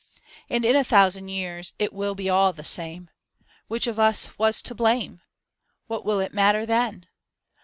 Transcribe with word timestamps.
And 0.49 0.65
in 0.65 0.75
a 0.75 0.83
thousand 0.83 1.27
years 1.29 1.73
It 1.77 1.93
will 1.93 2.15
be 2.15 2.27
all 2.27 2.53
the 2.53 2.63
same. 2.63 3.11
Which 3.67 3.85
of 3.85 3.99
us 3.99 4.35
was 4.35 4.63
to 4.63 4.73
blame 4.73 5.17
P 5.17 5.21
What 5.85 6.03
will 6.03 6.19
it 6.19 6.33
matter 6.33 6.65
then? 6.65 7.05